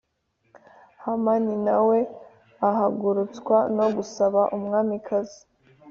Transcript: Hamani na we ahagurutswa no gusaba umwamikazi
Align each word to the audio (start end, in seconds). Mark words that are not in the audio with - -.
Hamani 1.03 1.53
na 1.65 1.77
we 1.87 1.99
ahagurutswa 2.67 3.57
no 3.77 3.85
gusaba 3.95 4.41
umwamikazi 4.55 5.39